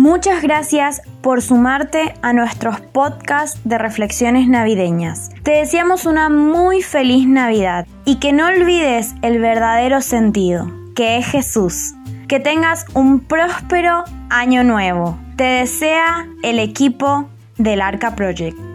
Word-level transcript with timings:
Muchas 0.00 0.40
gracias 0.40 1.02
por 1.20 1.42
sumarte 1.42 2.14
a 2.22 2.32
nuestros 2.32 2.80
podcasts 2.80 3.60
de 3.64 3.76
reflexiones 3.76 4.48
navideñas. 4.48 5.28
Te 5.42 5.50
deseamos 5.50 6.06
una 6.06 6.30
muy 6.30 6.80
feliz 6.80 7.28
Navidad 7.28 7.86
y 8.06 8.18
que 8.18 8.32
no 8.32 8.46
olvides 8.46 9.12
el 9.20 9.40
verdadero 9.40 10.00
sentido, 10.00 10.72
que 10.96 11.18
es 11.18 11.26
Jesús. 11.26 11.92
Que 12.28 12.40
tengas 12.40 12.86
un 12.94 13.20
próspero 13.20 14.04
año 14.30 14.64
nuevo. 14.64 15.18
Te 15.36 15.44
desea 15.44 16.26
el 16.42 16.60
equipo 16.60 17.28
del 17.58 17.82
Arca 17.82 18.16
Project. 18.16 18.69